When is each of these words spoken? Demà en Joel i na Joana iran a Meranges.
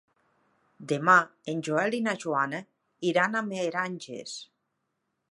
Demà 0.91 1.17
en 1.51 1.59
Joel 1.67 1.97
i 1.97 1.99
na 2.07 2.15
Joana 2.23 2.61
iran 3.11 3.37
a 3.37 3.43
Meranges. 3.51 4.33